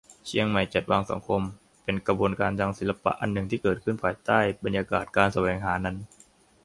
[0.27, 1.41] "เชียงใหม่จัดวางสังคม"
[1.83, 5.97] เป็นขบวนการทางศิลปะอันหนึ่งที่เกิดขึ้นภายใต้บรรยากาศการแสวงหานั้น